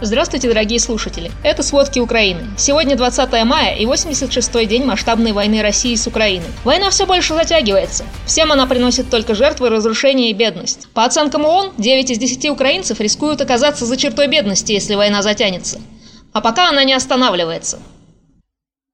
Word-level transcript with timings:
Здравствуйте, 0.00 0.46
дорогие 0.46 0.78
слушатели! 0.78 1.32
Это 1.42 1.64
«Сводки 1.64 1.98
Украины». 1.98 2.42
Сегодня 2.56 2.94
20 2.94 3.32
мая 3.44 3.74
и 3.74 3.84
86-й 3.84 4.64
день 4.66 4.84
масштабной 4.84 5.32
войны 5.32 5.60
России 5.60 5.96
с 5.96 6.06
Украиной. 6.06 6.46
Война 6.62 6.90
все 6.90 7.04
больше 7.04 7.34
затягивается. 7.34 8.04
Всем 8.24 8.52
она 8.52 8.68
приносит 8.68 9.10
только 9.10 9.34
жертвы, 9.34 9.70
разрушения 9.70 10.30
и 10.30 10.34
бедность. 10.34 10.86
По 10.94 11.04
оценкам 11.04 11.44
ООН, 11.44 11.72
9 11.78 12.10
из 12.12 12.18
10 12.18 12.48
украинцев 12.50 13.00
рискуют 13.00 13.40
оказаться 13.40 13.86
за 13.86 13.96
чертой 13.96 14.28
бедности, 14.28 14.70
если 14.70 14.94
война 14.94 15.20
затянется. 15.20 15.80
А 16.32 16.40
пока 16.40 16.68
она 16.68 16.84
не 16.84 16.92
останавливается. 16.92 17.80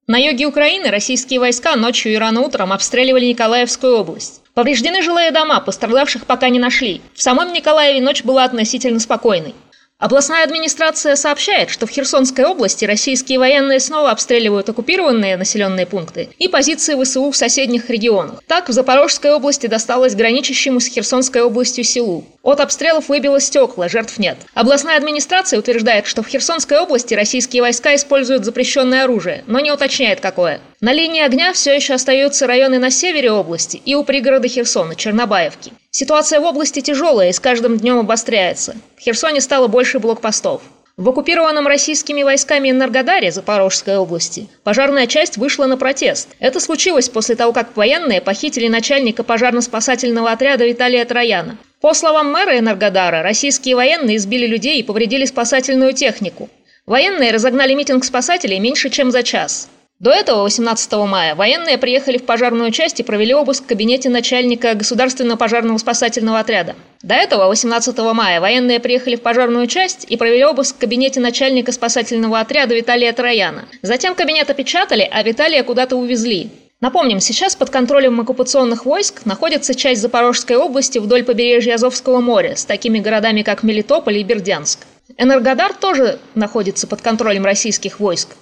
На 0.07 0.17
юге 0.17 0.47
Украины 0.47 0.89
российские 0.89 1.39
войска 1.39 1.75
ночью 1.75 2.13
и 2.13 2.17
рано 2.17 2.41
утром 2.41 2.73
обстреливали 2.73 3.25
Николаевскую 3.25 3.97
область. 3.97 4.41
Повреждены 4.55 5.03
жилые 5.03 5.31
дома, 5.31 5.59
пострадавших 5.59 6.25
пока 6.25 6.49
не 6.49 6.59
нашли. 6.59 7.01
В 7.13 7.21
самом 7.21 7.53
Николаеве 7.53 8.01
ночь 8.01 8.23
была 8.23 8.43
относительно 8.43 8.99
спокойной. 8.99 9.53
Областная 9.97 10.43
администрация 10.43 11.15
сообщает, 11.15 11.69
что 11.69 11.87
в 11.87 11.89
Херсонской 11.89 12.43
области 12.43 12.83
российские 12.83 13.39
военные 13.39 13.79
снова 13.79 14.11
обстреливают 14.11 14.67
оккупированные 14.67 15.37
населенные 15.37 15.85
пункты 15.85 16.29
и 16.37 16.49
позиции 16.49 17.01
ВСУ 17.01 17.31
в 17.31 17.35
соседних 17.37 17.89
регионах. 17.89 18.43
Так, 18.45 18.67
в 18.67 18.73
Запорожской 18.73 19.31
области 19.31 19.67
досталось 19.67 20.13
граничащему 20.13 20.81
с 20.81 20.87
Херсонской 20.87 21.43
областью 21.43 21.85
селу. 21.85 22.25
От 22.45 22.59
обстрелов 22.59 23.09
выбило 23.09 23.39
стекла, 23.39 23.89
жертв 23.89 24.19
нет. 24.19 24.37
Областная 24.53 24.97
администрация 24.97 25.57
утверждает, 25.57 26.05
что 26.05 26.21
в 26.21 26.27
Херсонской 26.27 26.77
области 26.77 27.15
российские 27.15 27.63
войска 27.63 27.95
используют 27.95 28.45
запрещенное 28.45 29.05
оружие, 29.05 29.43
но 29.47 29.59
не 29.59 29.71
уточняет 29.71 30.19
какое. 30.19 30.61
На 30.79 30.93
линии 30.93 31.23
огня 31.23 31.53
все 31.53 31.73
еще 31.73 31.95
остаются 31.95 32.45
районы 32.45 32.77
на 32.77 32.91
севере 32.91 33.31
области 33.31 33.81
и 33.83 33.95
у 33.95 34.03
пригорода 34.03 34.47
Херсона, 34.47 34.95
Чернобаевки. 34.95 35.73
Ситуация 35.89 36.39
в 36.39 36.43
области 36.43 36.81
тяжелая 36.81 37.29
и 37.29 37.33
с 37.33 37.39
каждым 37.39 37.79
днем 37.79 37.97
обостряется. 37.97 38.75
В 38.95 39.01
Херсоне 39.01 39.41
стало 39.41 39.65
больше 39.65 39.97
блокпостов. 39.97 40.61
В 40.97 41.09
оккупированном 41.09 41.65
российскими 41.65 42.21
войсками 42.21 42.69
Энергодаре 42.69 43.31
Запорожской 43.31 43.97
области 43.97 44.47
пожарная 44.63 45.07
часть 45.07 45.37
вышла 45.37 45.65
на 45.65 45.77
протест. 45.77 46.29
Это 46.39 46.59
случилось 46.59 47.09
после 47.09 47.35
того, 47.35 47.53
как 47.53 47.75
военные 47.75 48.21
похитили 48.21 48.67
начальника 48.67 49.23
пожарно-спасательного 49.23 50.31
отряда 50.31 50.67
Виталия 50.67 51.03
Трояна. 51.05 51.57
По 51.85 51.93
словам 51.93 52.31
мэра 52.31 52.57
Энергодара, 52.57 53.21
российские 53.21 53.75
военные 53.75 54.17
избили 54.17 54.47
людей 54.47 54.79
и 54.79 54.83
повредили 54.83 55.25
спасательную 55.25 55.93
технику. 55.93 56.49
Военные 56.87 57.31
разогнали 57.31 57.75
митинг 57.75 58.03
спасателей 58.03 58.57
меньше, 58.57 58.89
чем 58.89 59.11
за 59.11 59.21
час. 59.21 59.69
До 59.99 60.09
этого, 60.09 60.41
18 60.41 60.93
мая, 60.93 61.35
военные 61.35 61.77
приехали 61.77 62.17
в 62.17 62.25
пожарную 62.25 62.71
часть 62.71 62.99
и 62.99 63.03
провели 63.03 63.35
обыск 63.35 63.65
в 63.65 63.67
кабинете 63.67 64.09
начальника 64.09 64.73
Государственного 64.73 65.37
пожарного 65.37 65.77
спасательного 65.77 66.39
отряда. 66.39 66.75
До 67.03 67.13
этого, 67.13 67.45
18 67.49 67.95
мая, 68.15 68.41
военные 68.41 68.79
приехали 68.79 69.15
в 69.15 69.21
пожарную 69.21 69.67
часть 69.67 70.07
и 70.09 70.17
провели 70.17 70.43
обыск 70.43 70.77
в 70.77 70.79
кабинете 70.79 71.19
начальника 71.19 71.71
спасательного 71.71 72.39
отряда 72.39 72.73
Виталия 72.73 73.13
Трояна. 73.13 73.65
Затем 73.83 74.15
кабинет 74.15 74.49
опечатали, 74.49 75.07
а 75.11 75.21
Виталия 75.21 75.61
куда-то 75.61 75.97
увезли. 75.97 76.49
Напомним, 76.85 77.19
сейчас 77.19 77.55
под 77.55 77.71
контролем 77.71 78.21
оккупационных 78.21 78.85
войск 78.85 79.25
находится 79.25 79.73
часть 79.73 80.03
Запорожской 80.03 80.55
области 80.55 80.99
вдоль 80.99 81.23
побережья 81.23 81.73
Азовского 81.73 82.21
моря 82.21 82.55
с 82.55 82.63
такими 82.63 82.99
городами, 82.99 83.41
как 83.41 83.63
Мелитополь 83.63 84.19
и 84.19 84.23
Бердянск. 84.23 84.85
Энергодар 85.17 85.73
тоже 85.73 86.19
находится 86.35 86.85
под 86.85 87.01
контролем 87.01 87.43
российских 87.43 87.99
войск. 87.99 88.35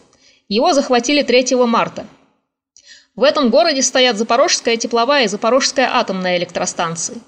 Его 0.50 0.74
захватили 0.74 1.24
3 1.24 1.56
марта. 1.56 2.06
В 3.16 3.24
этом 3.24 3.50
городе 3.50 3.82
стоят 3.82 4.18
Запорожская 4.18 4.76
тепловая 4.76 5.24
и 5.24 5.30
Запорожская 5.30 5.90
атомная 5.94 6.38
электростанции. 6.38 7.22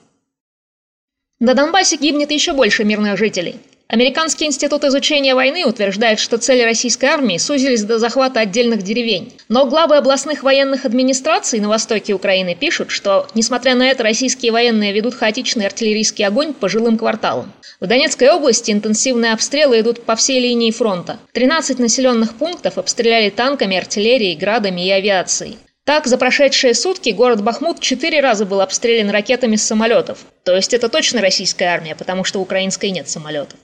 На 1.40 1.54
Донбассе 1.54 1.96
гибнет 1.96 2.30
еще 2.30 2.52
больше 2.52 2.84
мирных 2.84 3.18
жителей. 3.18 3.62
Американский 3.88 4.46
институт 4.46 4.84
изучения 4.84 5.36
войны 5.36 5.64
утверждает, 5.64 6.20
что 6.20 6.40
цели 6.40 6.64
российской 6.64 7.06
армии 7.06 7.38
сузились 7.38 7.84
до 7.84 8.00
захвата 8.00 8.40
отдельных 8.40 8.82
деревень. 8.82 9.34
Но 9.48 9.68
главы 9.68 9.98
областных 9.98 10.42
военных 10.42 10.86
администраций 10.86 11.60
на 11.60 11.70
востоке 11.70 12.14
Украины 12.14 12.56
пишут, 12.56 12.90
что, 12.90 13.28
несмотря 13.36 13.76
на 13.76 13.88
это, 13.88 14.02
российские 14.02 14.52
военные 14.52 14.92
ведут 14.92 15.14
хаотичный 15.14 15.68
артиллерийский 15.68 16.26
огонь 16.26 16.54
по 16.54 16.68
жилым 16.68 16.98
кварталам. 16.98 17.54
В 17.80 17.86
Донецкой 17.86 18.32
области 18.32 18.72
интенсивные 18.72 19.34
обстрелы 19.34 19.80
идут 19.82 20.04
по 20.04 20.16
всей 20.16 20.40
линии 20.40 20.72
фронта. 20.72 21.20
13 21.34 21.78
населенных 21.78 22.34
пунктов 22.34 22.80
обстреляли 22.80 23.30
танками, 23.30 23.78
артиллерией, 23.78 24.36
градами 24.36 24.84
и 24.84 24.90
авиацией. 24.90 25.60
Так, 25.84 26.08
за 26.08 26.18
прошедшие 26.18 26.74
сутки 26.74 27.12
город 27.12 27.44
Бахмут 27.44 27.80
четыре 27.80 28.20
раза 28.20 28.48
был 28.48 28.62
обстрелян 28.62 29.12
ракетами 29.12 29.56
с 29.56 29.62
самолетов. 29.62 30.26
То 30.44 30.56
есть 30.56 30.74
это 30.74 30.90
точно 30.90 31.22
российская 31.22 31.66
армия, 31.66 31.96
потому 31.96 32.24
что 32.24 32.42
украинской 32.42 32.90
нет 32.90 33.08
самолетов. 33.08 33.60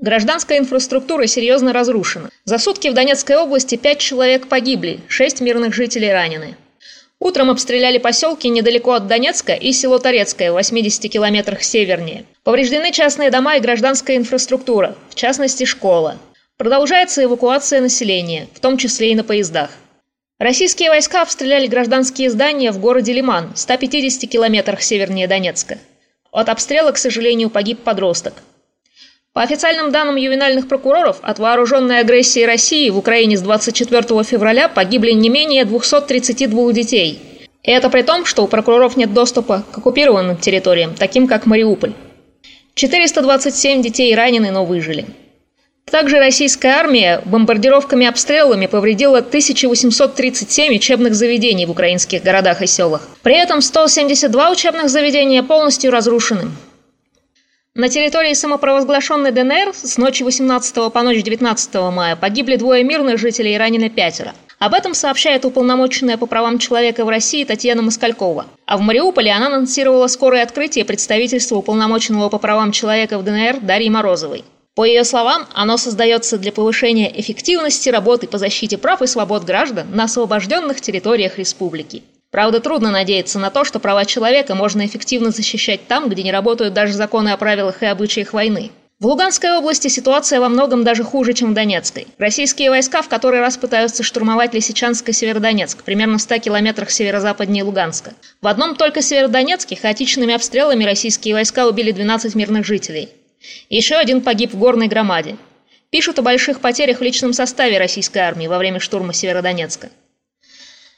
Гражданская 0.00 0.58
инфраструктура 0.58 1.26
серьезно 1.26 1.74
разрушена. 1.74 2.30
За 2.46 2.56
сутки 2.56 2.88
в 2.88 2.94
Донецкой 2.94 3.36
области 3.36 3.76
пять 3.76 3.98
человек 3.98 4.48
погибли, 4.48 5.00
шесть 5.08 5.42
мирных 5.42 5.74
жителей 5.74 6.10
ранены. 6.10 6.56
Утром 7.18 7.50
обстреляли 7.50 7.98
поселки 7.98 8.48
недалеко 8.48 8.92
от 8.92 9.08
Донецка 9.08 9.52
и 9.52 9.72
село 9.72 9.98
Торецкое 9.98 10.52
в 10.52 10.54
80 10.54 11.12
километрах 11.12 11.62
севернее. 11.62 12.24
Повреждены 12.44 12.92
частные 12.92 13.30
дома 13.30 13.56
и 13.56 13.60
гражданская 13.60 14.16
инфраструктура, 14.16 14.96
в 15.10 15.16
частности 15.16 15.64
школа. 15.64 16.16
Продолжается 16.56 17.22
эвакуация 17.22 17.82
населения, 17.82 18.48
в 18.54 18.60
том 18.60 18.78
числе 18.78 19.12
и 19.12 19.14
на 19.14 19.22
поездах. 19.22 19.68
Российские 20.38 20.88
войска 20.88 21.20
обстреляли 21.20 21.66
гражданские 21.66 22.30
здания 22.30 22.72
в 22.72 22.78
городе 22.78 23.12
Лиман, 23.12 23.52
150 23.54 24.30
километрах 24.30 24.80
севернее 24.80 25.28
Донецка. 25.28 25.76
От 26.32 26.48
обстрела, 26.48 26.90
к 26.92 26.96
сожалению, 26.96 27.50
погиб 27.50 27.80
подросток. 27.80 28.42
По 29.32 29.42
официальным 29.42 29.92
данным 29.92 30.16
ювенальных 30.16 30.66
прокуроров, 30.66 31.18
от 31.22 31.38
вооруженной 31.38 32.00
агрессии 32.00 32.42
России 32.42 32.90
в 32.90 32.98
Украине 32.98 33.36
с 33.36 33.42
24 33.42 34.02
февраля 34.24 34.68
погибли 34.68 35.12
не 35.12 35.28
менее 35.28 35.64
232 35.64 36.72
детей. 36.72 37.20
И 37.62 37.70
это 37.70 37.90
при 37.90 38.02
том, 38.02 38.26
что 38.26 38.42
у 38.42 38.48
прокуроров 38.48 38.96
нет 38.96 39.14
доступа 39.14 39.64
к 39.70 39.78
оккупированным 39.78 40.36
территориям, 40.36 40.96
таким 40.98 41.28
как 41.28 41.46
Мариуполь. 41.46 41.92
427 42.74 43.82
детей 43.82 44.12
ранены, 44.16 44.50
но 44.50 44.64
выжили. 44.64 45.06
Также 45.88 46.18
российская 46.18 46.70
армия 46.70 47.22
бомбардировками 47.24 48.06
и 48.06 48.08
обстрелами 48.08 48.66
повредила 48.66 49.18
1837 49.18 50.74
учебных 50.74 51.14
заведений 51.14 51.66
в 51.66 51.70
украинских 51.70 52.24
городах 52.24 52.62
и 52.62 52.66
селах. 52.66 53.08
При 53.22 53.36
этом 53.36 53.60
172 53.60 54.50
учебных 54.50 54.88
заведения 54.88 55.44
полностью 55.44 55.92
разрушены. 55.92 56.50
На 57.76 57.88
территории 57.88 58.34
самопровозглашенной 58.34 59.30
ДНР 59.30 59.72
с 59.72 59.96
ночи 59.96 60.24
18 60.24 60.92
по 60.92 61.02
ночь 61.02 61.22
19 61.22 61.74
мая 61.92 62.16
погибли 62.16 62.56
двое 62.56 62.82
мирных 62.82 63.16
жителей 63.16 63.54
и 63.54 63.58
ранены 63.58 63.88
пятеро. 63.88 64.34
Об 64.58 64.74
этом 64.74 64.92
сообщает 64.92 65.44
уполномоченная 65.44 66.16
по 66.16 66.26
правам 66.26 66.58
человека 66.58 67.04
в 67.04 67.08
России 67.08 67.44
Татьяна 67.44 67.82
Москалькова. 67.82 68.46
А 68.66 68.76
в 68.76 68.80
Мариуполе 68.80 69.30
она 69.30 69.46
анонсировала 69.46 70.08
скорое 70.08 70.42
открытие 70.42 70.84
представительства 70.84 71.54
уполномоченного 71.54 72.28
по 72.28 72.38
правам 72.38 72.72
человека 72.72 73.18
в 73.18 73.22
ДНР 73.22 73.60
Дарьи 73.60 73.88
Морозовой. 73.88 74.44
По 74.74 74.84
ее 74.84 75.04
словам, 75.04 75.46
оно 75.54 75.76
создается 75.76 76.38
для 76.38 76.50
повышения 76.50 77.20
эффективности 77.20 77.88
работы 77.88 78.26
по 78.26 78.38
защите 78.38 78.78
прав 78.78 79.00
и 79.00 79.06
свобод 79.06 79.44
граждан 79.44 79.94
на 79.94 80.04
освобожденных 80.04 80.80
территориях 80.80 81.38
республики. 81.38 82.02
Правда, 82.30 82.60
трудно 82.60 82.90
надеяться 82.90 83.38
на 83.38 83.50
то, 83.50 83.64
что 83.64 83.80
права 83.80 84.04
человека 84.04 84.54
можно 84.54 84.86
эффективно 84.86 85.30
защищать 85.30 85.88
там, 85.88 86.08
где 86.08 86.22
не 86.22 86.30
работают 86.30 86.74
даже 86.74 86.92
законы 86.92 87.30
о 87.30 87.36
правилах 87.36 87.82
и 87.82 87.86
обычаях 87.86 88.32
войны. 88.32 88.70
В 89.00 89.06
Луганской 89.06 89.52
области 89.52 89.88
ситуация 89.88 90.40
во 90.40 90.50
многом 90.50 90.84
даже 90.84 91.02
хуже, 91.02 91.32
чем 91.32 91.52
в 91.52 91.54
Донецкой. 91.54 92.06
Российские 92.18 92.68
войска 92.68 93.00
в 93.00 93.08
который 93.08 93.40
раз 93.40 93.56
пытаются 93.56 94.02
штурмовать 94.02 94.52
Лисичанск 94.52 95.08
и 95.08 95.12
Северодонецк, 95.12 95.82
примерно 95.82 96.18
в 96.18 96.20
100 96.20 96.38
километрах 96.38 96.90
северо-западнее 96.90 97.64
Луганска. 97.64 98.12
В 98.42 98.46
одном 98.46 98.76
только 98.76 99.00
Северодонецке 99.00 99.74
хаотичными 99.74 100.34
обстрелами 100.34 100.84
российские 100.84 101.34
войска 101.34 101.66
убили 101.66 101.92
12 101.92 102.34
мирных 102.34 102.66
жителей. 102.66 103.08
Еще 103.70 103.94
один 103.94 104.20
погиб 104.20 104.52
в 104.52 104.58
горной 104.58 104.86
громаде. 104.86 105.36
Пишут 105.88 106.18
о 106.18 106.22
больших 106.22 106.60
потерях 106.60 106.98
в 106.98 107.02
личном 107.02 107.32
составе 107.32 107.78
российской 107.78 108.18
армии 108.18 108.48
во 108.48 108.58
время 108.58 108.80
штурма 108.80 109.14
Северодонецка. 109.14 109.88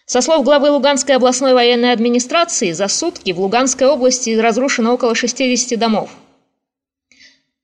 Со 0.07 0.21
слов 0.21 0.45
главы 0.45 0.71
Луганской 0.71 1.15
областной 1.15 1.55
военной 1.55 1.93
администрации, 1.93 2.73
за 2.73 2.89
сутки 2.89 3.33
в 3.33 3.41
Луганской 3.41 3.87
области 3.87 4.31
разрушено 4.31 4.95
около 4.95 5.15
60 5.15 5.79
домов. 5.79 6.11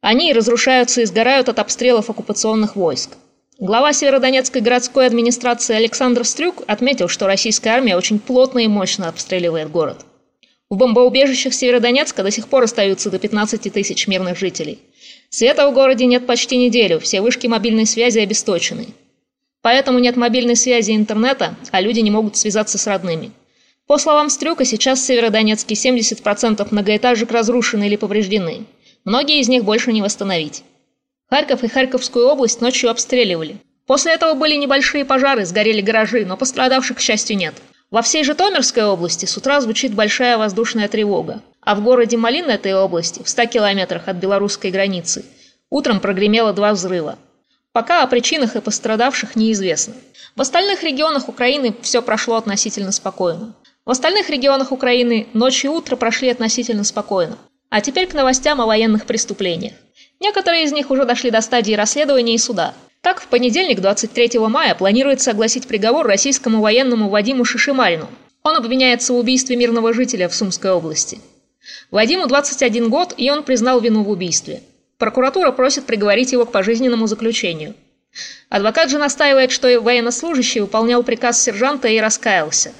Они 0.00 0.32
разрушаются 0.32 1.00
и 1.00 1.04
сгорают 1.04 1.48
от 1.48 1.58
обстрелов 1.58 2.08
оккупационных 2.08 2.76
войск. 2.76 3.10
Глава 3.58 3.92
Северодонецкой 3.92 4.62
городской 4.62 5.06
администрации 5.06 5.74
Александр 5.74 6.24
Стрюк 6.24 6.62
отметил, 6.68 7.08
что 7.08 7.26
российская 7.26 7.70
армия 7.70 7.96
очень 7.96 8.20
плотно 8.20 8.60
и 8.60 8.68
мощно 8.68 9.08
обстреливает 9.08 9.72
город. 9.72 10.06
В 10.70 10.76
бомбоубежищах 10.76 11.52
Северодонецка 11.52 12.22
до 12.22 12.30
сих 12.30 12.46
пор 12.46 12.62
остаются 12.62 13.10
до 13.10 13.18
15 13.18 13.72
тысяч 13.72 14.06
мирных 14.06 14.38
жителей. 14.38 14.78
Света 15.28 15.68
в 15.68 15.74
городе 15.74 16.06
нет 16.06 16.26
почти 16.26 16.56
неделю, 16.56 17.00
все 17.00 17.20
вышки 17.20 17.48
мобильной 17.48 17.86
связи 17.86 18.20
обесточены. 18.20 18.86
Поэтому 19.62 19.98
нет 19.98 20.16
мобильной 20.16 20.56
связи 20.56 20.92
и 20.92 20.96
интернета, 20.96 21.56
а 21.72 21.80
люди 21.80 22.00
не 22.00 22.10
могут 22.10 22.36
связаться 22.36 22.78
с 22.78 22.86
родными. 22.86 23.32
По 23.86 23.98
словам 23.98 24.28
Стрюка, 24.28 24.64
сейчас 24.64 25.00
в 25.00 25.06
Северодонецке 25.06 25.74
70% 25.74 26.66
многоэтажек 26.70 27.30
разрушены 27.32 27.86
или 27.86 27.96
повреждены. 27.96 28.66
Многие 29.04 29.40
из 29.40 29.48
них 29.48 29.64
больше 29.64 29.92
не 29.92 30.02
восстановить. 30.02 30.62
Харьков 31.30 31.64
и 31.64 31.68
Харьковскую 31.68 32.26
область 32.26 32.60
ночью 32.60 32.90
обстреливали. 32.90 33.56
После 33.86 34.12
этого 34.12 34.34
были 34.34 34.54
небольшие 34.56 35.06
пожары, 35.06 35.46
сгорели 35.46 35.80
гаражи, 35.80 36.26
но 36.26 36.36
пострадавших, 36.36 36.98
к 36.98 37.00
счастью, 37.00 37.38
нет. 37.38 37.54
Во 37.90 38.02
всей 38.02 38.22
Житомирской 38.22 38.84
области 38.84 39.24
с 39.24 39.34
утра 39.38 39.62
звучит 39.62 39.94
большая 39.94 40.36
воздушная 40.36 40.88
тревога, 40.88 41.42
а 41.62 41.74
в 41.74 41.82
городе 41.82 42.18
Малин 42.18 42.50
этой 42.50 42.74
области, 42.74 43.22
в 43.22 43.28
100 43.30 43.46
километрах 43.46 44.08
от 44.08 44.16
белорусской 44.16 44.70
границы, 44.70 45.24
утром 45.70 46.00
прогремело 46.00 46.52
два 46.52 46.72
взрыва. 46.72 47.18
Пока 47.72 48.02
о 48.02 48.06
причинах 48.06 48.56
и 48.56 48.60
пострадавших 48.60 49.36
неизвестно. 49.36 49.94
В 50.34 50.40
остальных 50.40 50.82
регионах 50.82 51.28
Украины 51.28 51.74
все 51.82 52.02
прошло 52.02 52.36
относительно 52.36 52.92
спокойно. 52.92 53.54
В 53.84 53.90
остальных 53.90 54.30
регионах 54.30 54.72
Украины 54.72 55.28
ночь 55.32 55.64
и 55.64 55.68
утро 55.68 55.96
прошли 55.96 56.28
относительно 56.28 56.84
спокойно. 56.84 57.38
А 57.70 57.80
теперь 57.80 58.06
к 58.06 58.14
новостям 58.14 58.60
о 58.60 58.66
военных 58.66 59.06
преступлениях. 59.06 59.74
Некоторые 60.20 60.64
из 60.64 60.72
них 60.72 60.90
уже 60.90 61.04
дошли 61.04 61.30
до 61.30 61.40
стадии 61.40 61.74
расследования 61.74 62.34
и 62.34 62.38
суда. 62.38 62.74
Так, 63.02 63.20
в 63.20 63.28
понедельник, 63.28 63.80
23 63.80 64.38
мая, 64.40 64.74
планируется 64.74 65.30
огласить 65.30 65.66
приговор 65.68 66.06
российскому 66.06 66.60
военному 66.60 67.08
Вадиму 67.08 67.44
Шишимарину. 67.44 68.08
Он 68.42 68.56
обвиняется 68.56 69.12
в 69.12 69.16
убийстве 69.16 69.56
мирного 69.56 69.92
жителя 69.92 70.28
в 70.28 70.34
Сумской 70.34 70.70
области. 70.70 71.20
Вадиму 71.90 72.26
21 72.26 72.88
год, 72.88 73.14
и 73.16 73.30
он 73.30 73.42
признал 73.42 73.80
вину 73.80 74.02
в 74.02 74.10
убийстве. 74.10 74.62
Прокуратура 74.98 75.52
просит 75.52 75.86
приговорить 75.86 76.32
его 76.32 76.44
к 76.44 76.52
пожизненному 76.52 77.06
заключению. 77.06 77.74
Адвокат 78.48 78.90
же 78.90 78.98
настаивает, 78.98 79.52
что 79.52 79.80
военнослужащий 79.80 80.60
выполнял 80.60 81.04
приказ 81.04 81.40
сержанта 81.40 81.86
и 81.88 82.00
раскаялся. 82.00 82.72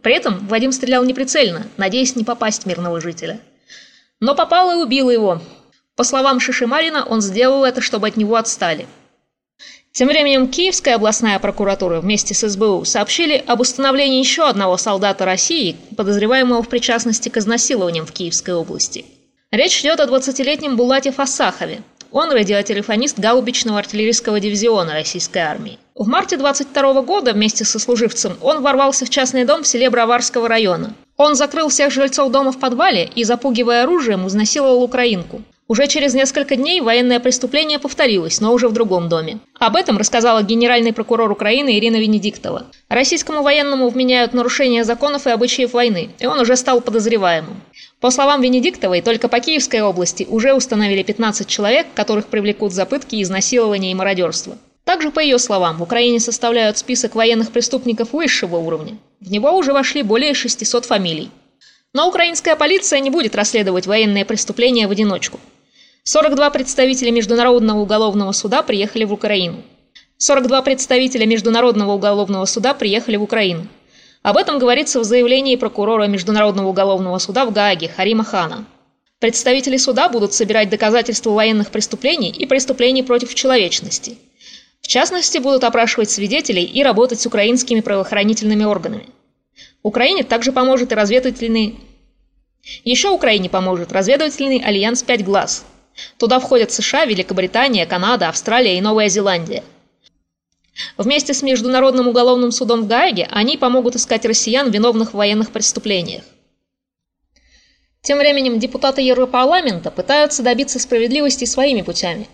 При 0.00 0.14
этом 0.14 0.46
Вадим 0.46 0.72
стрелял 0.72 1.04
неприцельно, 1.04 1.66
надеясь 1.76 2.16
не 2.16 2.24
попасть 2.24 2.64
мирного 2.64 3.00
жителя. 3.00 3.40
Но 4.18 4.34
попал 4.34 4.70
и 4.70 4.82
убил 4.82 5.10
его. 5.10 5.42
По 5.94 6.04
словам 6.04 6.40
Шишимарина, 6.40 7.04
он 7.04 7.20
сделал 7.20 7.64
это, 7.64 7.82
чтобы 7.82 8.08
от 8.08 8.16
него 8.16 8.36
отстали. 8.36 8.86
Тем 9.92 10.08
временем 10.08 10.48
Киевская 10.48 10.94
областная 10.94 11.38
прокуратура 11.38 12.00
вместе 12.00 12.32
с 12.32 12.48
СБУ 12.48 12.86
сообщили 12.86 13.44
об 13.46 13.60
установлении 13.60 14.20
еще 14.20 14.48
одного 14.48 14.78
солдата 14.78 15.26
России, 15.26 15.76
подозреваемого 15.98 16.62
в 16.62 16.68
причастности 16.68 17.28
к 17.28 17.36
изнасилованиям 17.36 18.06
в 18.06 18.12
Киевской 18.12 18.54
области. 18.54 19.04
Речь 19.52 19.82
идет 19.82 20.00
о 20.00 20.06
20-летнем 20.06 20.76
Булате 20.76 21.12
Фасахове. 21.12 21.82
Он 22.10 22.32
радиотелефонист 22.32 23.18
гаубичного 23.18 23.80
артиллерийского 23.80 24.40
дивизиона 24.40 24.94
российской 24.94 25.40
армии. 25.40 25.78
В 25.94 26.08
марте 26.08 26.38
22 26.38 27.02
года 27.02 27.34
вместе 27.34 27.66
со 27.66 27.78
служивцем 27.78 28.38
он 28.40 28.62
ворвался 28.62 29.04
в 29.04 29.10
частный 29.10 29.44
дом 29.44 29.62
в 29.62 29.66
селе 29.66 29.90
Броварского 29.90 30.48
района. 30.48 30.94
Он 31.18 31.34
закрыл 31.34 31.68
всех 31.68 31.92
жильцов 31.92 32.32
дома 32.32 32.50
в 32.52 32.58
подвале 32.58 33.10
и, 33.14 33.24
запугивая 33.24 33.82
оружием, 33.82 34.26
изнасиловал 34.26 34.82
украинку. 34.82 35.42
Уже 35.72 35.86
через 35.86 36.12
несколько 36.12 36.56
дней 36.56 36.82
военное 36.82 37.18
преступление 37.18 37.78
повторилось, 37.78 38.42
но 38.42 38.52
уже 38.52 38.68
в 38.68 38.74
другом 38.74 39.08
доме. 39.08 39.38
Об 39.58 39.74
этом 39.74 39.96
рассказала 39.96 40.42
генеральный 40.42 40.92
прокурор 40.92 41.30
Украины 41.30 41.78
Ирина 41.78 41.96
Венедиктова. 41.96 42.66
Российскому 42.90 43.42
военному 43.42 43.88
вменяют 43.88 44.34
нарушение 44.34 44.84
законов 44.84 45.26
и 45.26 45.30
обычаев 45.30 45.72
войны, 45.72 46.10
и 46.18 46.26
он 46.26 46.38
уже 46.40 46.56
стал 46.56 46.82
подозреваемым. 46.82 47.62
По 48.00 48.10
словам 48.10 48.42
Венедиктовой, 48.42 49.00
только 49.00 49.28
по 49.28 49.40
Киевской 49.40 49.80
области 49.80 50.26
уже 50.28 50.52
установили 50.52 51.02
15 51.02 51.48
человек, 51.48 51.86
которых 51.94 52.26
привлекут 52.26 52.74
за 52.74 52.84
пытки, 52.84 53.22
изнасилования 53.22 53.92
и 53.92 53.94
мародерство. 53.94 54.58
Также, 54.84 55.10
по 55.10 55.20
ее 55.20 55.38
словам, 55.38 55.78
в 55.78 55.82
Украине 55.82 56.20
составляют 56.20 56.76
список 56.76 57.14
военных 57.14 57.50
преступников 57.50 58.12
высшего 58.12 58.56
уровня. 58.58 58.98
В 59.20 59.30
него 59.30 59.56
уже 59.56 59.72
вошли 59.72 60.02
более 60.02 60.34
600 60.34 60.84
фамилий. 60.84 61.30
Но 61.94 62.08
украинская 62.08 62.56
полиция 62.56 63.00
не 63.00 63.08
будет 63.08 63.34
расследовать 63.34 63.86
военные 63.86 64.26
преступления 64.26 64.86
в 64.86 64.90
одиночку. 64.90 65.40
42 66.04 66.50
представителя 66.50 67.12
Международного 67.12 67.78
уголовного 67.78 68.32
суда 68.32 68.62
приехали 68.62 69.04
в 69.04 69.12
Украину. 69.12 69.62
42 70.16 70.62
представителя 70.62 71.26
Международного 71.26 71.92
уголовного 71.92 72.44
суда 72.46 72.74
приехали 72.74 73.14
в 73.14 73.22
Украину. 73.22 73.68
Об 74.22 74.36
этом 74.36 74.58
говорится 74.58 74.98
в 74.98 75.04
заявлении 75.04 75.54
прокурора 75.54 76.08
Международного 76.08 76.66
уголовного 76.66 77.18
суда 77.18 77.44
в 77.46 77.52
Гааге 77.52 77.88
Харима 77.88 78.24
Хана. 78.24 78.64
Представители 79.20 79.76
суда 79.76 80.08
будут 80.08 80.34
собирать 80.34 80.70
доказательства 80.70 81.30
военных 81.30 81.70
преступлений 81.70 82.30
и 82.30 82.46
преступлений 82.46 83.04
против 83.04 83.32
человечности. 83.36 84.18
В 84.80 84.88
частности, 84.88 85.38
будут 85.38 85.62
опрашивать 85.62 86.10
свидетелей 86.10 86.64
и 86.64 86.82
работать 86.82 87.20
с 87.20 87.26
украинскими 87.26 87.78
правоохранительными 87.78 88.64
органами. 88.64 89.06
Украине 89.84 90.24
также 90.24 90.50
поможет 90.50 90.90
и 90.90 90.96
разведывательный... 90.96 91.78
Еще 92.82 93.10
Украине 93.10 93.48
поможет 93.48 93.92
разведывательный 93.92 94.58
альянс 94.58 95.04
«Пять 95.04 95.24
глаз», 95.24 95.64
Туда 96.16 96.38
входят 96.38 96.72
США, 96.72 97.04
Великобритания, 97.04 97.86
Канада, 97.86 98.28
Австралия 98.28 98.78
и 98.78 98.80
Новая 98.80 99.08
Зеландия. 99.08 99.62
Вместе 100.96 101.34
с 101.34 101.42
Международным 101.42 102.08
уголовным 102.08 102.50
судом 102.50 102.82
в 102.82 102.86
Гааге 102.86 103.28
они 103.30 103.56
помогут 103.56 103.96
искать 103.96 104.24
россиян, 104.24 104.70
виновных 104.70 105.10
в 105.10 105.16
военных 105.16 105.50
преступлениях. 105.50 106.22
Тем 108.00 108.18
временем 108.18 108.58
депутаты 108.58 109.00
Европарламента 109.02 109.90
пытаются 109.90 110.42
добиться 110.42 110.78
справедливости 110.78 111.44
своими 111.44 111.82
путями. 111.82 112.26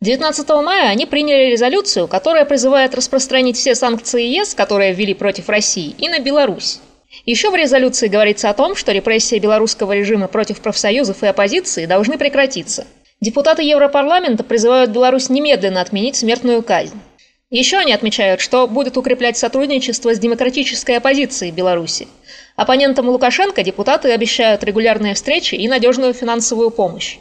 19 0.00 0.48
мая 0.62 0.90
они 0.90 1.06
приняли 1.06 1.50
резолюцию, 1.50 2.06
которая 2.06 2.44
призывает 2.44 2.94
распространить 2.94 3.56
все 3.56 3.74
санкции 3.74 4.26
ЕС, 4.26 4.54
которые 4.54 4.92
ввели 4.92 5.14
против 5.14 5.48
России, 5.48 5.94
и 5.98 6.08
на 6.08 6.18
Беларусь. 6.18 6.80
Еще 7.24 7.50
в 7.50 7.54
резолюции 7.54 8.08
говорится 8.08 8.50
о 8.50 8.54
том, 8.54 8.76
что 8.76 8.92
репрессии 8.92 9.38
белорусского 9.38 9.94
режима 9.94 10.28
против 10.28 10.60
профсоюзов 10.60 11.22
и 11.22 11.26
оппозиции 11.26 11.86
должны 11.86 12.18
прекратиться. 12.18 12.86
Депутаты 13.20 13.62
Европарламента 13.62 14.44
призывают 14.44 14.90
Беларусь 14.90 15.30
немедленно 15.30 15.80
отменить 15.80 16.16
смертную 16.16 16.62
казнь. 16.62 17.00
Еще 17.48 17.78
они 17.78 17.92
отмечают, 17.92 18.40
что 18.40 18.66
будет 18.66 18.96
укреплять 18.96 19.38
сотрудничество 19.38 20.14
с 20.14 20.18
демократической 20.18 20.96
оппозицией 20.96 21.52
Беларуси. 21.52 22.08
Оппонентам 22.56 23.08
Лукашенко 23.08 23.62
депутаты 23.62 24.12
обещают 24.12 24.64
регулярные 24.64 25.14
встречи 25.14 25.54
и 25.54 25.68
надежную 25.68 26.12
финансовую 26.12 26.70
помощь. 26.70 27.18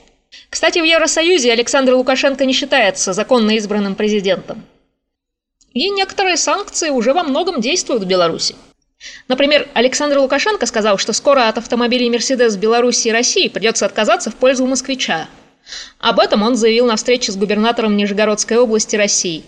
Кстати, 0.49 0.79
в 0.79 0.83
Евросоюзе 0.83 1.51
Александр 1.51 1.93
Лукашенко 1.93 2.43
не 2.45 2.53
считается 2.53 3.13
законно 3.13 3.51
избранным 3.51 3.95
президентом. 3.95 4.65
И 5.73 5.89
некоторые 5.89 6.37
санкции 6.37 6.89
уже 6.89 7.13
во 7.13 7.23
многом 7.23 7.61
действуют 7.61 8.03
в 8.03 8.07
Беларуси. 8.07 8.55
Например, 9.27 9.67
Александр 9.73 10.17
Лукашенко 10.17 10.65
сказал, 10.65 10.97
что 10.97 11.13
скоро 11.13 11.47
от 11.47 11.57
автомобилей 11.57 12.09
Mercedes 12.09 12.57
Беларуси 12.57 13.09
и 13.09 13.11
России 13.11 13.47
придется 13.47 13.85
отказаться 13.85 14.31
в 14.31 14.35
пользу 14.35 14.65
москвича. 14.65 15.27
Об 15.99 16.19
этом 16.19 16.43
он 16.43 16.55
заявил 16.55 16.85
на 16.85 16.95
встрече 16.95 17.31
с 17.31 17.37
губернатором 17.37 17.97
Нижегородской 17.97 18.57
области 18.57 18.95
России. 18.95 19.43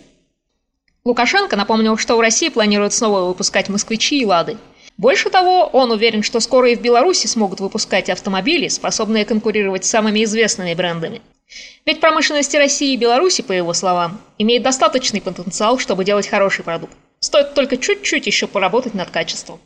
Лукашенко 1.05 1.55
напомнил, 1.55 1.97
что 1.97 2.17
в 2.17 2.19
России 2.19 2.49
планируют 2.49 2.93
снова 2.93 3.27
выпускать 3.27 3.69
москвичи 3.69 4.19
и 4.19 4.25
лады. 4.25 4.57
Больше 4.97 5.29
того, 5.29 5.67
он 5.67 5.91
уверен, 5.91 6.23
что 6.23 6.39
скоро 6.39 6.71
и 6.71 6.75
в 6.75 6.81
Беларуси 6.81 7.27
смогут 7.27 7.59
выпускать 7.59 8.09
автомобили, 8.09 8.67
способные 8.67 9.25
конкурировать 9.25 9.85
с 9.85 9.89
самыми 9.89 10.23
известными 10.23 10.73
брендами. 10.73 11.21
Ведь 11.85 12.01
промышленности 12.01 12.57
России 12.57 12.93
и 12.93 12.97
Беларуси, 12.97 13.41
по 13.41 13.53
его 13.53 13.73
словам, 13.73 14.19
имеет 14.37 14.63
достаточный 14.63 15.21
потенциал, 15.21 15.79
чтобы 15.79 16.03
делать 16.03 16.27
хороший 16.27 16.65
продукт. 16.65 16.93
Стоит 17.19 17.53
только 17.53 17.77
чуть-чуть 17.77 18.27
еще 18.27 18.47
поработать 18.47 18.93
над 18.93 19.09
качеством. 19.09 19.59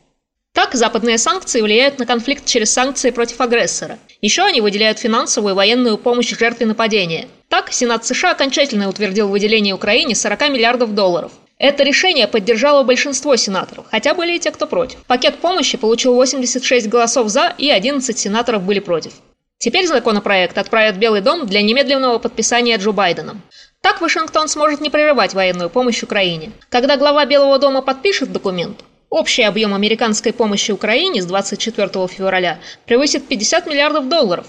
Так, 0.53 0.75
западные 0.75 1.17
санкции 1.17 1.61
влияют 1.61 1.97
на 1.97 2.05
конфликт 2.05 2.45
через 2.45 2.71
санкции 2.71 3.09
против 3.09 3.39
агрессора. 3.41 3.97
Еще 4.21 4.43
они 4.43 4.61
выделяют 4.61 4.99
финансовую 4.99 5.53
и 5.53 5.55
военную 5.55 5.97
помощь 5.97 6.29
жертве 6.29 6.67
нападения. 6.67 7.27
Так, 7.49 7.73
Сенат 7.73 8.05
США 8.05 8.31
окончательно 8.31 8.87
утвердил 8.87 9.27
выделение 9.27 9.73
Украине 9.73 10.13
40 10.13 10.49
миллиардов 10.49 10.93
долларов. 10.93 11.31
Это 11.57 11.83
решение 11.83 12.27
поддержало 12.27 12.83
большинство 12.83 13.35
сенаторов, 13.35 13.85
хотя 13.89 14.13
были 14.13 14.35
и 14.35 14.39
те, 14.39 14.51
кто 14.51 14.67
против. 14.67 14.99
Пакет 15.05 15.39
помощи 15.39 15.77
получил 15.77 16.13
86 16.13 16.87
голосов 16.87 17.29
«за» 17.29 17.53
и 17.57 17.69
11 17.69 18.17
сенаторов 18.17 18.63
были 18.63 18.79
против. 18.79 19.13
Теперь 19.57 19.85
законопроект 19.85 20.57
отправят 20.57 20.95
в 20.95 20.99
Белый 20.99 21.21
дом 21.21 21.45
для 21.45 21.61
немедленного 21.61 22.17
подписания 22.17 22.77
Джо 22.77 22.91
Байденом. 22.91 23.41
Так 23.81 24.01
Вашингтон 24.01 24.47
сможет 24.47 24.81
не 24.81 24.89
прерывать 24.89 25.33
военную 25.33 25.69
помощь 25.69 26.01
Украине. 26.03 26.51
Когда 26.69 26.97
глава 26.97 27.25
Белого 27.25 27.59
дома 27.59 27.81
подпишет 27.81 28.31
документ, 28.31 28.83
Общий 29.11 29.43
объем 29.43 29.73
американской 29.73 30.31
помощи 30.31 30.71
Украине 30.71 31.21
с 31.21 31.25
24 31.25 32.07
февраля 32.07 32.61
превысит 32.85 33.27
50 33.27 33.67
миллиардов 33.67 34.07
долларов. 34.07 34.47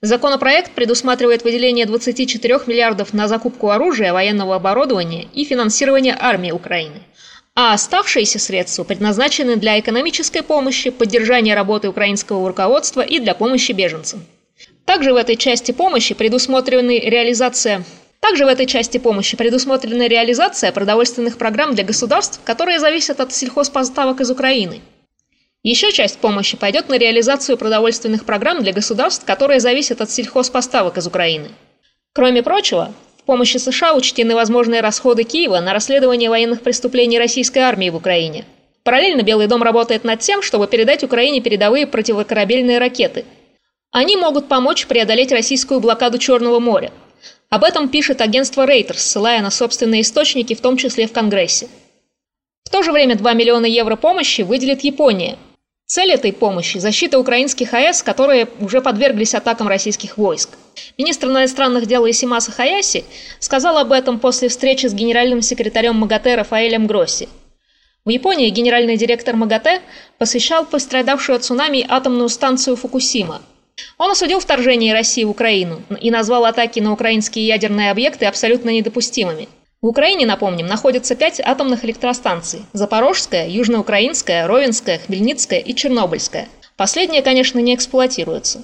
Законопроект 0.00 0.70
предусматривает 0.76 1.42
выделение 1.42 1.86
24 1.86 2.60
миллиардов 2.68 3.12
на 3.12 3.26
закупку 3.26 3.70
оружия, 3.70 4.12
военного 4.12 4.54
оборудования 4.54 5.26
и 5.34 5.44
финансирование 5.44 6.16
армии 6.16 6.52
Украины. 6.52 7.02
А 7.56 7.72
оставшиеся 7.74 8.38
средства 8.38 8.84
предназначены 8.84 9.56
для 9.56 9.80
экономической 9.80 10.42
помощи, 10.42 10.90
поддержания 10.90 11.56
работы 11.56 11.88
украинского 11.88 12.46
руководства 12.46 13.00
и 13.00 13.18
для 13.18 13.34
помощи 13.34 13.72
беженцам. 13.72 14.24
Также 14.84 15.12
в 15.12 15.16
этой 15.16 15.34
части 15.34 15.72
помощи 15.72 16.14
предусмотрены 16.14 17.00
реализация 17.00 17.82
также 18.26 18.44
в 18.44 18.48
этой 18.48 18.66
части 18.66 18.98
помощи 18.98 19.36
предусмотрена 19.36 20.08
реализация 20.08 20.72
продовольственных 20.72 21.38
программ 21.38 21.76
для 21.76 21.84
государств, 21.84 22.40
которые 22.42 22.80
зависят 22.80 23.20
от 23.20 23.32
сельхозпоставок 23.32 24.20
из 24.20 24.28
Украины. 24.32 24.80
Еще 25.62 25.92
часть 25.92 26.18
помощи 26.18 26.56
пойдет 26.56 26.88
на 26.88 26.98
реализацию 26.98 27.56
продовольственных 27.56 28.24
программ 28.24 28.64
для 28.64 28.72
государств, 28.72 29.24
которые 29.24 29.60
зависят 29.60 30.00
от 30.00 30.10
сельхозпоставок 30.10 30.98
из 30.98 31.06
Украины. 31.06 31.50
Кроме 32.14 32.42
прочего, 32.42 32.92
помощи 33.26 33.58
США 33.58 33.94
учтены 33.94 34.34
возможные 34.34 34.80
расходы 34.80 35.22
Киева 35.22 35.60
на 35.60 35.72
расследование 35.72 36.28
военных 36.28 36.62
преступлений 36.62 37.20
российской 37.20 37.60
армии 37.60 37.90
в 37.90 37.94
Украине. 37.94 38.44
Параллельно 38.82 39.22
Белый 39.22 39.46
дом 39.46 39.62
работает 39.62 40.02
над 40.02 40.18
тем, 40.18 40.42
чтобы 40.42 40.66
передать 40.66 41.04
Украине 41.04 41.40
передовые 41.40 41.86
противокорабельные 41.86 42.78
ракеты. 42.78 43.24
Они 43.92 44.16
могут 44.16 44.48
помочь 44.48 44.88
преодолеть 44.88 45.30
российскую 45.30 45.78
блокаду 45.78 46.18
Черного 46.18 46.58
моря. 46.58 46.90
Об 47.48 47.62
этом 47.62 47.88
пишет 47.88 48.20
агентство 48.20 48.66
Reuters, 48.66 48.98
ссылая 48.98 49.40
на 49.40 49.50
собственные 49.50 50.00
источники, 50.00 50.54
в 50.54 50.60
том 50.60 50.76
числе 50.76 51.06
в 51.06 51.12
Конгрессе. 51.12 51.68
В 52.64 52.70
то 52.70 52.82
же 52.82 52.90
время 52.90 53.14
2 53.14 53.32
миллиона 53.34 53.66
евро 53.66 53.94
помощи 53.94 54.42
выделит 54.42 54.82
Япония. 54.82 55.38
Цель 55.86 56.10
этой 56.10 56.32
помощи– 56.32 56.78
защита 56.78 57.16
украинских 57.16 57.72
АЭС, 57.72 58.02
которые 58.02 58.48
уже 58.58 58.80
подверглись 58.80 59.34
атакам 59.34 59.68
российских 59.68 60.18
войск. 60.18 60.50
Министр 60.98 61.28
иностранных 61.28 61.86
дел 61.86 62.10
Исимаса 62.10 62.50
Хаяси 62.50 63.04
сказал 63.38 63.78
об 63.78 63.92
этом 63.92 64.18
после 64.18 64.48
встречи 64.48 64.86
с 64.86 64.94
генеральным 64.94 65.42
секретарем 65.42 65.94
МАГАТЭ 65.94 66.34
Рафаэлем 66.34 66.88
Гросси. 66.88 67.28
В 68.04 68.08
Японии 68.08 68.50
генеральный 68.50 68.96
директор 68.96 69.36
МАГАТЭ 69.36 69.80
посещал 70.18 70.66
пострадавшую 70.66 71.36
от 71.36 71.44
цунами 71.44 71.86
атомную 71.88 72.28
станцию 72.28 72.74
Фукусима. 72.74 73.42
Он 73.98 74.10
осудил 74.10 74.40
вторжение 74.40 74.92
России 74.92 75.24
в 75.24 75.30
Украину 75.30 75.82
и 76.00 76.10
назвал 76.10 76.44
атаки 76.44 76.80
на 76.80 76.92
украинские 76.92 77.46
ядерные 77.46 77.90
объекты 77.90 78.26
абсолютно 78.26 78.70
недопустимыми. 78.70 79.48
В 79.80 79.86
Украине, 79.86 80.26
напомним, 80.26 80.66
находятся 80.66 81.14
пять 81.14 81.40
атомных 81.40 81.84
электростанций– 81.84 82.64
Запорожская, 82.72 83.48
Южноукраинская, 83.48 84.46
Ровенская, 84.46 84.98
Хмельницкая 84.98 85.60
и 85.60 85.74
Чернобыльская. 85.74 86.48
Последняя, 86.76 87.22
конечно, 87.22 87.58
не 87.58 87.74
эксплуатируется. 87.74 88.62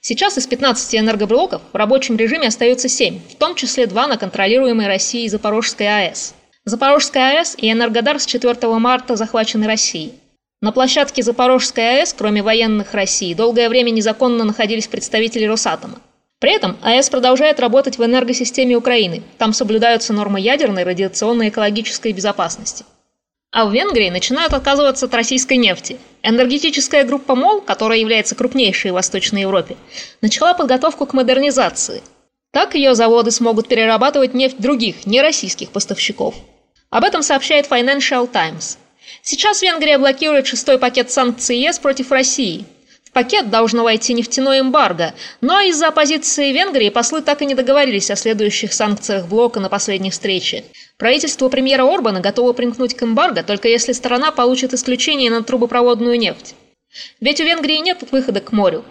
Сейчас 0.00 0.38
из 0.38 0.46
15 0.46 0.96
энергоблоков 0.96 1.62
в 1.72 1.76
рабочем 1.76 2.16
режиме 2.16 2.48
остается 2.48 2.88
7, 2.88 3.20
в 3.30 3.36
том 3.36 3.54
числе 3.54 3.86
два 3.86 4.06
на 4.06 4.16
контролируемой 4.16 4.86
Россией 4.86 5.28
Запорожской 5.28 5.86
АЭС. 5.86 6.34
Запорожская 6.64 7.38
АЭС 7.38 7.56
и 7.58 7.70
Энергодар 7.70 8.18
с 8.18 8.26
4 8.26 8.54
марта 8.78 9.16
захвачены 9.16 9.66
Россией. 9.66 10.14
На 10.62 10.70
площадке 10.70 11.24
Запорожской 11.24 11.98
АЭС, 11.98 12.14
кроме 12.16 12.40
военных 12.40 12.94
России, 12.94 13.34
долгое 13.34 13.68
время 13.68 13.90
незаконно 13.90 14.44
находились 14.44 14.86
представители 14.86 15.44
Росатома. 15.44 16.00
При 16.38 16.54
этом 16.54 16.76
АЭС 16.82 17.10
продолжает 17.10 17.58
работать 17.58 17.98
в 17.98 18.04
энергосистеме 18.04 18.76
Украины. 18.76 19.24
Там 19.38 19.54
соблюдаются 19.54 20.12
нормы 20.12 20.38
ядерной, 20.38 20.84
радиационной 20.84 21.46
и 21.46 21.48
экологической 21.48 22.12
безопасности. 22.12 22.84
А 23.50 23.66
в 23.66 23.74
Венгрии 23.74 24.08
начинают 24.08 24.52
отказываться 24.52 25.06
от 25.06 25.14
российской 25.14 25.56
нефти. 25.56 25.98
Энергетическая 26.22 27.02
группа 27.02 27.34
МОЛ, 27.34 27.62
которая 27.62 27.98
является 27.98 28.36
крупнейшей 28.36 28.92
в 28.92 28.94
Восточной 28.94 29.40
Европе, 29.40 29.76
начала 30.20 30.54
подготовку 30.54 31.06
к 31.06 31.12
модернизации. 31.12 32.04
Так 32.52 32.76
ее 32.76 32.94
заводы 32.94 33.32
смогут 33.32 33.66
перерабатывать 33.66 34.32
нефть 34.32 34.58
других, 34.60 35.06
нероссийских 35.06 35.70
поставщиков. 35.70 36.36
Об 36.88 37.02
этом 37.02 37.22
сообщает 37.22 37.66
Financial 37.66 38.28
Times. 38.28 38.78
Сейчас 39.22 39.62
Венгрия 39.62 39.98
блокирует 39.98 40.46
шестой 40.46 40.78
пакет 40.78 41.10
санкций 41.10 41.58
ЕС 41.58 41.78
против 41.78 42.10
России. 42.10 42.64
В 43.04 43.12
пакет 43.12 43.50
должно 43.50 43.82
войти 43.82 44.14
нефтяное 44.14 44.60
эмбарго, 44.60 45.12
но 45.42 45.60
из-за 45.60 45.88
оппозиции 45.88 46.52
Венгрии 46.52 46.88
послы 46.88 47.20
так 47.20 47.42
и 47.42 47.46
не 47.46 47.54
договорились 47.54 48.10
о 48.10 48.16
следующих 48.16 48.72
санкциях 48.72 49.26
блока 49.26 49.60
на 49.60 49.68
последней 49.68 50.10
встрече. 50.10 50.64
Правительство 50.96 51.50
премьера 51.50 51.82
Орбана 51.82 52.20
готово 52.20 52.54
примкнуть 52.54 52.94
к 52.94 53.02
эмбарго, 53.02 53.42
только 53.42 53.68
если 53.68 53.92
сторона 53.92 54.30
получит 54.30 54.72
исключение 54.72 55.30
на 55.30 55.42
трубопроводную 55.42 56.18
нефть. 56.18 56.54
Ведь 57.20 57.40
у 57.40 57.44
Венгрии 57.44 57.78
нет 57.78 57.98
выхода 58.10 58.40
к 58.40 58.52
морю. 58.52 58.84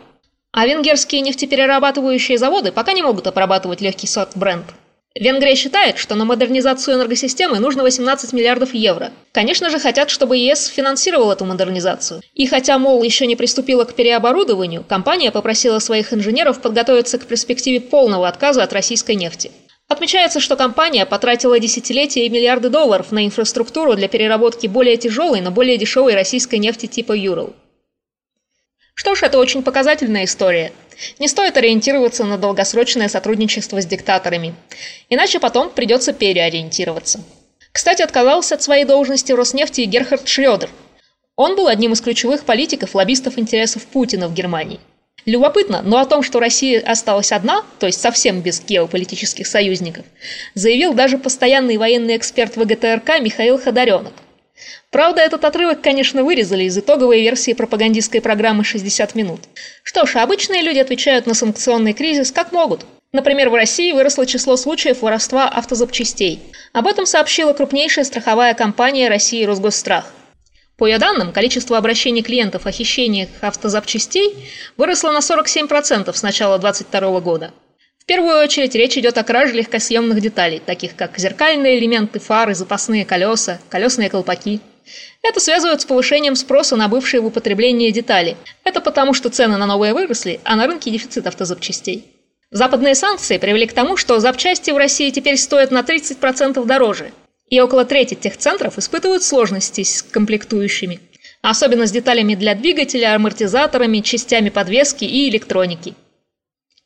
А 0.51 0.68
венгерские 0.68 1.22
нефтеперерабатывающие 1.22 2.38
заводы 2.38 2.72
пока 2.72 2.94
не 2.94 3.01
могут 3.01 3.25
обрабатывать 3.25 3.82
легкий 3.82 4.08
сорт 4.08 4.32
бренд. 4.36 4.66
Венгрия 5.13 5.56
считает, 5.56 5.98
что 5.98 6.15
на 6.15 6.24
модернизацию 6.24 6.96
энергосистемы 6.96 7.60
нужно 7.60 7.84
18 7.84 8.32
миллиардов 8.32 8.74
евро. 8.74 9.12
Конечно 9.34 9.70
же, 9.70 9.77
хотят, 9.77 10.10
чтобы 10.10 10.38
ЕС 10.38 10.68
финансировал 10.68 11.32
эту 11.34 11.44
модернизацию. 11.44 12.22
И 12.34 12.48
хотя, 12.48 12.77
мол, 12.77 13.03
еще 13.03 13.27
не 13.27 13.36
приступила 13.36 13.84
к 13.84 13.94
переоборудованию, 13.94 14.86
компания 14.88 15.32
попросила 15.32 15.80
своих 15.80 16.13
инженеров 16.13 16.62
подготовиться 16.62 17.18
к 17.18 17.25
перспективе 17.25 17.82
полного 17.82 18.30
отказа 18.30 18.63
от 18.63 18.72
российской 18.72 19.15
нефти. 19.15 19.51
Отмечается, 19.89 20.39
что 20.39 20.56
компания 20.56 21.06
потратила 21.06 21.60
десятилетия 21.60 22.25
и 22.25 22.30
миллиарды 22.30 22.70
долларов 22.70 23.12
на 23.12 23.25
инфраструктуру 23.25 23.96
для 23.96 24.08
переработки 24.08 24.68
более 24.68 24.96
тяжелой, 24.96 25.41
но 25.41 25.51
более 25.51 25.77
дешевой 25.77 26.13
российской 26.13 26.56
нефти 26.56 26.86
типа 26.86 27.12
Юрал. 27.12 27.53
Что 29.01 29.15
ж, 29.15 29.24
это 29.24 29.39
очень 29.39 29.63
показательная 29.63 30.25
история. 30.25 30.72
Не 31.17 31.27
стоит 31.27 31.58
ориентироваться 31.58 32.24
на 32.24 32.38
долгосрочное 32.38 33.10
сотрудничество 33.10 33.81
с 33.81 33.86
диктаторами, 33.88 34.53
иначе 35.10 35.39
потом 35.39 35.72
придется 35.72 36.13
переориентироваться. 36.13 37.20
Кстати, 37.72 38.03
отказался 38.03 38.53
от 38.53 38.62
своей 38.62 38.86
должности 38.86 39.31
в 39.31 39.36
Роснефти 39.38 39.81
и 39.81 39.86
Герхард 39.86 40.27
Шрёдер. 40.27 40.70
Он 41.36 41.55
был 41.55 41.65
одним 41.65 41.93
из 41.93 42.01
ключевых 42.01 42.43
политиков, 42.43 42.93
лоббистов 42.93 43.39
интересов 43.39 43.88
Путина 43.88 44.27
в 44.27 44.36
Германии. 44.36 44.79
Любопытно, 45.25 45.81
но 45.81 45.98
о 45.98 46.05
том, 46.05 46.22
что 46.22 46.39
Россия 46.39 46.79
осталась 46.79 47.31
одна, 47.31 47.63
то 47.79 47.88
есть 47.88 48.00
совсем 48.00 48.41
без 48.41 48.62
геополитических 48.62 49.48
союзников, 49.48 50.05
заявил 50.53 50.93
даже 50.93 51.17
постоянный 51.17 51.77
военный 51.77 52.17
эксперт 52.17 52.55
ВГТРК 52.55 53.20
Михаил 53.20 53.58
Ходоренок– 53.58 54.13
Правда, 54.89 55.22
этот 55.22 55.46
отрывок, 55.46 55.82
конечно, 55.82 56.24
вырезали 56.24 56.65
из 56.65 56.77
итоговой 56.77 57.22
версии 57.22 57.53
пропагандистской 57.53 58.22
программы 58.22 58.63
«60 58.63 59.12
минут». 59.15 59.41
Что 59.84 60.06
ж, 60.06 60.18
обычные 60.18 60.62
люди 60.62 60.80
отвечают 60.80 61.25
на 61.25 61.34
санкционный 61.34 61.94
кризис 61.94 62.32
как 62.32 62.51
могут. 62.51 62.86
Например, 63.13 63.50
в 63.50 63.56
России 63.56 63.91
выросло 63.91 64.25
число 64.25 64.56
случаев 64.56 65.01
воровства 65.01 65.48
автозапчастей. 65.48 66.39
Об 66.72 66.88
этом 66.88 67.06
сообщила 67.06 67.53
крупнейшая 67.53 68.06
страховая 68.06 68.53
компания 68.53 69.10
России 69.10 69.44
«Росгосстрах». 69.44 70.06
По 70.77 70.88
ее 70.88 70.98
данным, 70.98 71.32
количество 71.32 71.77
обращений 71.77 72.24
клиентов 72.24 72.65
о 72.65 72.72
хищениях 72.72 73.30
автозапчастей 73.41 74.50
выросло 74.77 75.12
на 75.12 75.20
47% 75.20 76.12
с 76.12 76.24
начала 76.24 76.58
2022 76.58 77.20
года. 77.20 77.53
В 78.01 78.05
первую 78.05 78.39
очередь 78.39 78.74
речь 78.74 78.98
идет 78.98 79.20
о 79.20 79.24
краже 79.24 79.53
легкосъемных 79.53 80.20
деталей, 80.22 80.60
таких 80.65 80.96
как 80.96 81.20
зеркальные 81.20 81.77
элементы, 81.77 82.20
фары, 82.20 82.55
запасные 82.55 83.05
колеса, 83.05 83.60
колесные 83.70 84.10
колпаки. 84.10 84.60
Это 85.22 85.39
связывают 85.39 85.81
с 85.81 85.86
повышением 85.86 86.36
спроса 86.36 86.75
на 86.75 86.88
бывшие 86.88 87.22
в 87.22 87.27
употреблении 87.27 87.91
детали. 87.91 88.38
Это 88.63 88.81
потому, 88.81 89.13
что 89.13 89.29
цены 89.29 89.55
на 89.58 89.67
новые 89.67 89.93
выросли, 89.93 90.39
а 90.43 90.55
на 90.55 90.65
рынке 90.65 90.89
дефицит 90.89 91.27
автозапчастей. 91.27 92.08
Западные 92.50 92.96
санкции 92.96 93.38
привели 93.38 93.67
к 93.67 93.74
тому, 93.74 93.96
что 93.98 94.20
запчасти 94.20 94.72
в 94.72 94.77
России 94.77 95.12
теперь 95.12 95.38
стоят 95.38 95.70
на 95.70 95.81
30% 95.81 96.65
дороже, 96.65 97.12
и 97.50 97.62
около 97.62 97.86
трети 97.86 98.15
техцентров 98.15 98.79
испытывают 98.79 99.22
сложности 99.24 99.84
с 99.84 100.01
комплектующими, 100.01 101.00
особенно 101.43 101.86
с 101.86 101.91
деталями 101.91 102.34
для 102.34 102.55
двигателя, 102.55 103.13
амортизаторами, 103.13 104.00
частями 104.00 104.50
подвески 104.50 105.05
и 105.05 105.29
электроники. 105.29 105.93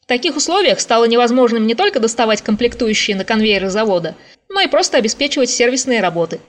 В 0.05 0.07
таких 0.07 0.35
условиях 0.35 0.79
стало 0.79 1.05
невозможным 1.05 1.65
не 1.65 1.73
только 1.73 1.99
доставать 1.99 2.43
комплектующие 2.43 3.17
на 3.17 3.25
конвейеры 3.25 3.71
завода, 3.71 4.13
но 4.49 4.61
и 4.61 4.67
просто 4.67 4.97
обеспечивать 4.97 5.49
сервисные 5.49 5.99
работы. 5.99 6.39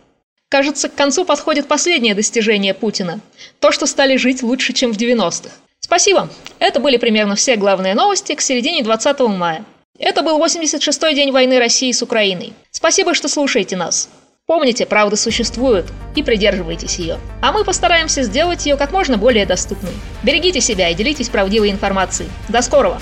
Кажется, 0.50 0.90
к 0.90 0.94
концу 0.94 1.25
подходит 1.25 1.66
последнее 1.66 2.14
достижение 2.14 2.75
Путина– 2.75 3.20
то, 3.60 3.72
что 3.72 3.86
стали 3.86 4.16
жить 4.16 4.42
лучше, 4.42 4.75
чем 4.75 4.92
в 4.92 4.98
90-х. 4.98 5.50
Спасибо. 5.80 6.28
Это 6.58 6.80
были 6.80 6.98
примерно 6.98 7.34
все 7.34 7.56
главные 7.56 7.94
новости 7.94 8.34
к 8.34 8.42
середине 8.42 8.82
20 8.82 9.20
мая. 9.20 9.64
Это 9.98 10.20
был 10.20 10.38
86-й 10.38 11.14
день 11.14 11.32
войны 11.32 11.58
России 11.58 11.92
с 11.92 12.02
Украиной. 12.02 12.52
Спасибо, 12.70 13.14
что 13.14 13.28
слушаете 13.28 13.76
нас. 13.76 14.10
Помните, 14.47 14.87
правда 14.87 15.17
существует, 15.17 15.87
и 16.15 16.23
придерживайтесь 16.23 17.00
ее. 17.00 17.19
А 17.43 17.50
мы 17.50 17.65
постараемся 17.65 18.23
сделать 18.23 18.65
ее 18.65 18.76
как 18.76 18.93
можно 18.93 19.19
более 19.19 19.45
доступной. 19.45 19.91
Берегите 20.23 20.61
себя 20.61 20.88
и 20.88 20.95
делитесь 20.95 21.29
правдивой 21.29 21.73
информацией. 21.73 22.29
До 22.49 22.62
скорого! 22.62 23.00